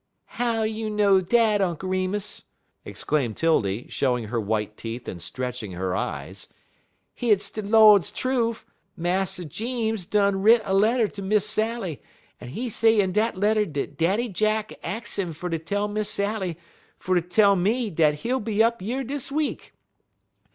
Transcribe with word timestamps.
"How 0.41 0.63
you 0.63 0.89
know 0.89 1.21
dat, 1.21 1.61
Unk 1.61 1.83
Remus?" 1.83 2.45
exclaimed 2.83 3.37
'Tildy, 3.37 3.87
showing 3.89 4.23
her 4.29 4.41
white 4.41 4.75
teeth 4.75 5.07
and 5.07 5.21
stretching 5.21 5.73
her 5.73 5.95
eyes. 5.95 6.47
"Hit's 7.13 7.51
de 7.51 7.61
Lord's 7.61 8.09
trufe; 8.11 8.65
Mass 8.97 9.37
Jeems 9.37 10.05
done 10.07 10.41
writ 10.41 10.63
a 10.65 10.73
letter 10.73 11.07
ter 11.07 11.21
Miss 11.21 11.45
Sally, 11.47 12.01
en' 12.39 12.49
he 12.49 12.67
say 12.67 12.99
in 12.99 13.11
dat 13.11 13.37
letter 13.37 13.63
dat 13.63 13.95
Daddy 13.95 14.27
Jack 14.27 14.73
ax 14.81 15.19
'im 15.19 15.33
fer 15.33 15.51
ter 15.51 15.59
tell 15.59 15.87
Miss 15.87 16.09
Sally 16.09 16.57
ter 17.05 17.19
tell 17.19 17.55
me 17.55 17.91
dat 17.91 18.21
he'll 18.25 18.39
be 18.39 18.63
up 18.63 18.81
yer 18.81 19.03
dis 19.03 19.31
week. 19.31 19.71